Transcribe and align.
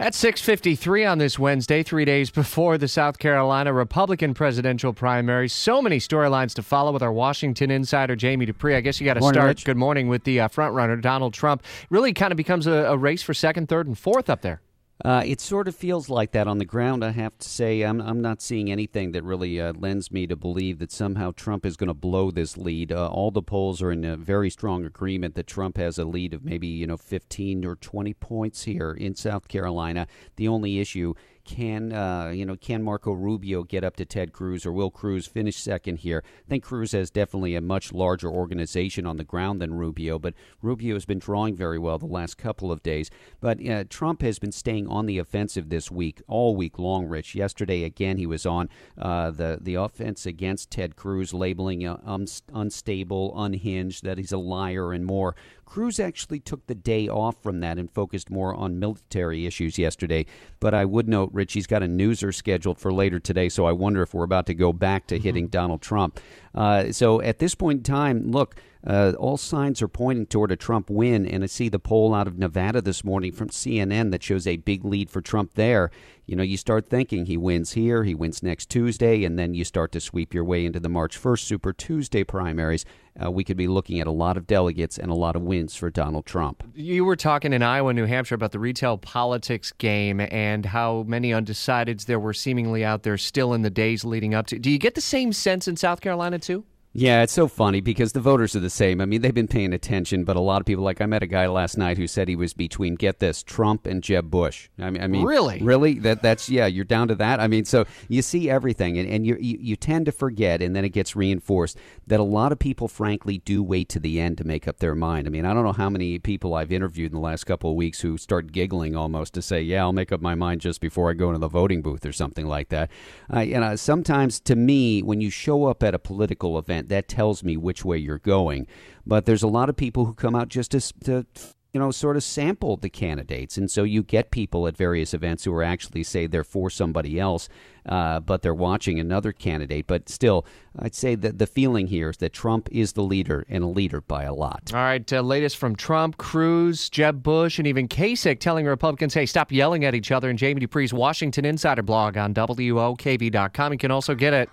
At 0.00 0.14
6:53 0.14 1.04
on 1.10 1.18
this 1.18 1.40
Wednesday, 1.40 1.82
3 1.82 2.04
days 2.04 2.30
before 2.30 2.78
the 2.78 2.86
South 2.86 3.18
Carolina 3.18 3.72
Republican 3.72 4.32
presidential 4.32 4.92
primary, 4.92 5.48
so 5.48 5.82
many 5.82 5.98
storylines 5.98 6.54
to 6.54 6.62
follow 6.62 6.92
with 6.92 7.02
our 7.02 7.12
Washington 7.12 7.72
insider 7.72 8.14
Jamie 8.14 8.46
Dupree. 8.46 8.76
I 8.76 8.80
guess 8.80 9.00
you 9.00 9.04
got 9.04 9.14
to 9.14 9.22
start. 9.22 9.48
Rich. 9.48 9.64
Good 9.64 9.76
morning 9.76 10.06
with 10.06 10.22
the 10.22 10.38
uh, 10.38 10.46
front 10.46 10.72
runner 10.72 10.94
Donald 10.98 11.34
Trump. 11.34 11.64
Really 11.90 12.12
kind 12.12 12.30
of 12.30 12.36
becomes 12.36 12.68
a, 12.68 12.72
a 12.72 12.96
race 12.96 13.24
for 13.24 13.34
second, 13.34 13.68
third, 13.68 13.88
and 13.88 13.98
fourth 13.98 14.30
up 14.30 14.40
there. 14.40 14.60
Uh, 15.04 15.22
it 15.24 15.40
sort 15.40 15.68
of 15.68 15.76
feels 15.76 16.08
like 16.08 16.32
that 16.32 16.48
on 16.48 16.58
the 16.58 16.64
ground. 16.64 17.04
I 17.04 17.10
have 17.10 17.38
to 17.38 17.48
say, 17.48 17.82
I'm 17.82 18.00
I'm 18.00 18.20
not 18.20 18.42
seeing 18.42 18.70
anything 18.70 19.12
that 19.12 19.22
really 19.22 19.60
uh, 19.60 19.72
lends 19.74 20.10
me 20.10 20.26
to 20.26 20.34
believe 20.34 20.80
that 20.80 20.90
somehow 20.90 21.32
Trump 21.36 21.64
is 21.64 21.76
going 21.76 21.88
to 21.88 21.94
blow 21.94 22.32
this 22.32 22.56
lead. 22.56 22.90
Uh, 22.90 23.08
all 23.08 23.30
the 23.30 23.42
polls 23.42 23.80
are 23.80 23.92
in 23.92 24.04
a 24.04 24.16
very 24.16 24.50
strong 24.50 24.84
agreement 24.84 25.36
that 25.36 25.46
Trump 25.46 25.76
has 25.76 25.98
a 25.98 26.04
lead 26.04 26.34
of 26.34 26.44
maybe 26.44 26.66
you 26.66 26.86
know 26.86 26.96
15 26.96 27.64
or 27.64 27.76
20 27.76 28.12
points 28.14 28.64
here 28.64 28.92
in 28.92 29.14
South 29.14 29.46
Carolina. 29.46 30.08
The 30.34 30.48
only 30.48 30.80
issue 30.80 31.14
can 31.48 31.94
uh, 31.94 32.28
you 32.28 32.44
know 32.44 32.56
can 32.56 32.82
Marco 32.82 33.12
Rubio 33.12 33.62
get 33.62 33.82
up 33.82 33.96
to 33.96 34.04
Ted 34.04 34.32
Cruz 34.32 34.66
or 34.66 34.72
will 34.72 34.90
Cruz 34.90 35.26
finish 35.26 35.56
second 35.56 35.96
here? 36.00 36.22
I 36.46 36.48
think 36.48 36.62
Cruz 36.62 36.92
has 36.92 37.10
definitely 37.10 37.54
a 37.54 37.62
much 37.62 37.90
larger 37.90 38.28
organization 38.28 39.06
on 39.06 39.16
the 39.16 39.24
ground 39.24 39.60
than 39.60 39.72
Rubio, 39.72 40.18
but 40.18 40.34
Rubio 40.60 40.94
has 40.94 41.06
been 41.06 41.18
drawing 41.18 41.56
very 41.56 41.78
well 41.78 41.98
the 41.98 42.06
last 42.06 42.36
couple 42.36 42.70
of 42.70 42.82
days. 42.82 43.10
But 43.40 43.66
uh, 43.66 43.84
Trump 43.88 44.20
has 44.20 44.38
been 44.38 44.52
staying 44.52 44.88
on 44.88 45.06
the 45.06 45.18
offensive 45.18 45.70
this 45.70 45.90
week, 45.90 46.20
all 46.28 46.54
week 46.54 46.78
long. 46.78 47.06
Rich, 47.06 47.34
yesterday 47.34 47.84
again 47.84 48.18
he 48.18 48.26
was 48.26 48.44
on 48.44 48.68
uh, 48.98 49.30
the 49.30 49.58
the 49.58 49.76
offense 49.76 50.26
against 50.26 50.70
Ted 50.70 50.96
Cruz, 50.96 51.32
labeling 51.32 51.86
uh, 51.86 51.98
um, 52.04 52.26
unstable, 52.52 53.32
unhinged, 53.42 54.04
that 54.04 54.18
he's 54.18 54.32
a 54.32 54.38
liar, 54.38 54.92
and 54.92 55.06
more. 55.06 55.34
Cruz 55.68 56.00
actually 56.00 56.40
took 56.40 56.66
the 56.66 56.74
day 56.74 57.08
off 57.08 57.42
from 57.42 57.60
that 57.60 57.76
and 57.76 57.90
focused 57.90 58.30
more 58.30 58.54
on 58.54 58.78
military 58.78 59.44
issues 59.44 59.78
yesterday. 59.78 60.24
But 60.60 60.72
I 60.72 60.86
would 60.86 61.06
note, 61.06 61.30
Rich, 61.38 61.52
he's 61.52 61.68
got 61.68 61.84
a 61.84 61.86
newser 61.86 62.34
scheduled 62.34 62.80
for 62.80 62.92
later 62.92 63.20
today, 63.20 63.48
so 63.48 63.64
I 63.64 63.70
wonder 63.70 64.02
if 64.02 64.12
we're 64.12 64.24
about 64.24 64.46
to 64.46 64.54
go 64.54 64.72
back 64.72 65.06
to 65.06 65.18
hitting 65.18 65.44
mm-hmm. 65.44 65.52
Donald 65.52 65.80
Trump. 65.80 66.18
Uh, 66.58 66.90
so 66.90 67.22
at 67.22 67.38
this 67.38 67.54
point 67.54 67.78
in 67.78 67.82
time, 67.84 68.32
look, 68.32 68.56
uh, 68.84 69.12
all 69.16 69.36
signs 69.36 69.80
are 69.80 69.88
pointing 69.88 70.26
toward 70.26 70.50
a 70.50 70.56
Trump 70.56 70.90
win, 70.90 71.24
and 71.24 71.44
I 71.44 71.46
see 71.46 71.68
the 71.68 71.78
poll 71.78 72.12
out 72.12 72.26
of 72.26 72.36
Nevada 72.36 72.80
this 72.80 73.04
morning 73.04 73.30
from 73.30 73.48
CNN 73.48 74.10
that 74.10 74.24
shows 74.24 74.46
a 74.46 74.56
big 74.56 74.84
lead 74.84 75.08
for 75.08 75.20
Trump 75.20 75.54
there. 75.54 75.90
You 76.26 76.36
know, 76.36 76.42
you 76.42 76.56
start 76.58 76.88
thinking 76.88 77.24
he 77.24 77.36
wins 77.36 77.72
here, 77.72 78.04
he 78.04 78.14
wins 78.14 78.42
next 78.42 78.68
Tuesday, 78.68 79.24
and 79.24 79.38
then 79.38 79.54
you 79.54 79.64
start 79.64 79.92
to 79.92 80.00
sweep 80.00 80.34
your 80.34 80.44
way 80.44 80.66
into 80.66 80.78
the 80.78 80.88
March 80.88 81.20
1st 81.20 81.40
Super 81.40 81.72
Tuesday 81.72 82.22
primaries. 82.22 82.84
Uh, 83.20 83.30
we 83.30 83.42
could 83.42 83.56
be 83.56 83.66
looking 83.66 83.98
at 83.98 84.06
a 84.06 84.12
lot 84.12 84.36
of 84.36 84.46
delegates 84.46 84.98
and 84.98 85.10
a 85.10 85.14
lot 85.14 85.34
of 85.34 85.42
wins 85.42 85.74
for 85.74 85.90
Donald 85.90 86.26
Trump. 86.26 86.62
You 86.74 87.04
were 87.04 87.16
talking 87.16 87.52
in 87.52 87.62
Iowa, 87.62 87.94
New 87.94 88.04
Hampshire 88.04 88.34
about 88.34 88.52
the 88.52 88.58
retail 88.58 88.98
politics 88.98 89.72
game 89.72 90.20
and 90.20 90.66
how 90.66 91.04
many 91.08 91.30
undecideds 91.30 92.04
there 92.04 92.20
were 92.20 92.34
seemingly 92.34 92.84
out 92.84 93.02
there 93.02 93.16
still 93.16 93.54
in 93.54 93.62
the 93.62 93.70
days 93.70 94.04
leading 94.04 94.34
up 94.34 94.46
to. 94.48 94.58
Do 94.58 94.70
you 94.70 94.78
get 94.78 94.94
the 94.94 95.00
same 95.00 95.32
sense 95.32 95.66
in 95.66 95.76
South 95.76 96.00
Carolina 96.00 96.38
too? 96.48 96.64
Yeah, 97.00 97.22
it's 97.22 97.32
so 97.32 97.46
funny 97.46 97.80
because 97.80 98.10
the 98.10 98.20
voters 98.20 98.56
are 98.56 98.60
the 98.60 98.68
same. 98.68 99.00
I 99.00 99.06
mean, 99.06 99.22
they've 99.22 99.32
been 99.32 99.46
paying 99.46 99.72
attention, 99.72 100.24
but 100.24 100.34
a 100.34 100.40
lot 100.40 100.60
of 100.60 100.66
people, 100.66 100.82
like 100.82 101.00
I 101.00 101.06
met 101.06 101.22
a 101.22 101.28
guy 101.28 101.46
last 101.46 101.78
night 101.78 101.96
who 101.96 102.08
said 102.08 102.26
he 102.26 102.34
was 102.34 102.54
between 102.54 102.96
get 102.96 103.20
this 103.20 103.44
Trump 103.44 103.86
and 103.86 104.02
Jeb 104.02 104.32
Bush. 104.32 104.68
I 104.80 104.90
mean, 104.90 105.02
I 105.02 105.06
mean, 105.06 105.24
really, 105.24 105.62
really, 105.62 105.94
that 106.00 106.22
that's 106.22 106.48
yeah, 106.48 106.66
you're 106.66 106.84
down 106.84 107.06
to 107.06 107.14
that. 107.14 107.38
I 107.38 107.46
mean, 107.46 107.64
so 107.64 107.84
you 108.08 108.20
see 108.20 108.50
everything, 108.50 108.98
and, 108.98 109.08
and 109.08 109.24
you, 109.24 109.36
you 109.40 109.58
you 109.60 109.76
tend 109.76 110.06
to 110.06 110.12
forget, 110.12 110.60
and 110.60 110.74
then 110.74 110.84
it 110.84 110.88
gets 110.88 111.14
reinforced 111.14 111.78
that 112.08 112.18
a 112.18 112.24
lot 112.24 112.50
of 112.50 112.58
people, 112.58 112.88
frankly, 112.88 113.38
do 113.38 113.62
wait 113.62 113.88
to 113.90 114.00
the 114.00 114.20
end 114.20 114.36
to 114.38 114.44
make 114.44 114.66
up 114.66 114.80
their 114.80 114.96
mind. 114.96 115.28
I 115.28 115.30
mean, 115.30 115.46
I 115.46 115.54
don't 115.54 115.64
know 115.64 115.72
how 115.72 115.88
many 115.88 116.18
people 116.18 116.54
I've 116.54 116.72
interviewed 116.72 117.12
in 117.12 117.16
the 117.16 117.22
last 117.22 117.44
couple 117.44 117.70
of 117.70 117.76
weeks 117.76 118.00
who 118.00 118.18
start 118.18 118.50
giggling 118.50 118.96
almost 118.96 119.34
to 119.34 119.42
say, 119.42 119.62
"Yeah, 119.62 119.82
I'll 119.82 119.92
make 119.92 120.10
up 120.10 120.20
my 120.20 120.34
mind 120.34 120.62
just 120.62 120.80
before 120.80 121.10
I 121.10 121.12
go 121.12 121.28
into 121.28 121.38
the 121.38 121.48
voting 121.48 121.80
booth" 121.80 122.04
or 122.04 122.12
something 122.12 122.46
like 122.46 122.70
that. 122.70 122.90
Uh, 123.32 123.40
you 123.40 123.60
know, 123.60 123.76
sometimes 123.76 124.40
to 124.40 124.56
me, 124.56 125.00
when 125.00 125.20
you 125.20 125.30
show 125.30 125.66
up 125.66 125.84
at 125.84 125.94
a 125.94 125.98
political 126.00 126.58
event, 126.58 126.87
that 126.88 127.08
tells 127.08 127.42
me 127.42 127.56
which 127.56 127.84
way 127.84 127.98
you're 127.98 128.18
going. 128.18 128.66
But 129.06 129.24
there's 129.24 129.42
a 129.42 129.48
lot 129.48 129.68
of 129.68 129.76
people 129.76 130.04
who 130.04 130.14
come 130.14 130.34
out 130.34 130.48
just 130.48 130.72
to, 130.72 130.80
to 131.04 131.26
you 131.72 131.80
know, 131.80 131.90
sort 131.90 132.16
of 132.16 132.22
sample 132.22 132.76
the 132.76 132.88
candidates. 132.88 133.58
And 133.58 133.70
so 133.70 133.84
you 133.84 134.02
get 134.02 134.30
people 134.30 134.66
at 134.66 134.76
various 134.76 135.12
events 135.12 135.44
who 135.44 135.52
are 135.52 135.62
actually 135.62 136.02
say 136.02 136.26
they're 136.26 136.42
for 136.42 136.70
somebody 136.70 137.20
else, 137.20 137.48
uh, 137.84 138.20
but 138.20 138.40
they're 138.40 138.54
watching 138.54 138.98
another 138.98 139.32
candidate. 139.32 139.86
But 139.86 140.08
still, 140.08 140.46
I'd 140.78 140.94
say 140.94 141.14
that 141.16 141.38
the 141.38 141.46
feeling 141.46 141.88
here 141.88 142.08
is 142.08 142.16
that 142.18 142.32
Trump 142.32 142.68
is 142.72 142.94
the 142.94 143.02
leader 143.02 143.44
and 143.50 143.62
a 143.62 143.66
leader 143.66 144.00
by 144.00 144.24
a 144.24 144.32
lot. 144.32 144.72
All 144.72 144.80
right. 144.80 145.12
Uh, 145.12 145.20
latest 145.20 145.58
from 145.58 145.76
Trump, 145.76 146.16
Cruz, 146.16 146.88
Jeb 146.88 147.22
Bush, 147.22 147.58
and 147.58 147.66
even 147.68 147.86
Kasich 147.86 148.40
telling 148.40 148.64
Republicans, 148.64 149.12
hey, 149.12 149.26
stop 149.26 149.52
yelling 149.52 149.84
at 149.84 149.94
each 149.94 150.10
other. 150.10 150.30
And 150.30 150.38
Jamie 150.38 150.62
Dupree's 150.62 150.94
Washington 150.94 151.44
Insider 151.44 151.82
blog 151.82 152.16
on 152.16 152.32
WOKV.com. 152.32 153.72
You 153.72 153.78
can 153.78 153.90
also 153.90 154.14
get 154.14 154.32
it 154.32 154.48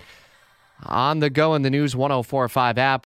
on 0.83 1.19
the 1.19 1.29
go 1.29 1.55
in 1.55 1.61
the 1.61 1.69
News 1.69 1.95
1045 1.95 2.77
app. 2.77 3.03